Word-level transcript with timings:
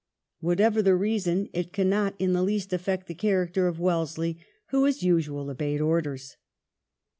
Whatever 0.39 0.81
the 0.81 0.95
reason 0.95 1.47
it 1.53 1.71
cannot 1.71 2.15
in 2.17 2.33
the 2.33 2.41
least 2.41 2.71
aflfect 2.71 3.05
the 3.05 3.13
character 3.13 3.67
of 3.67 3.79
Wellesley, 3.79 4.39
who 4.69 4.87
as 4.87 5.03
usual 5.03 5.47
obeyed 5.47 5.79
orders. 5.79 6.37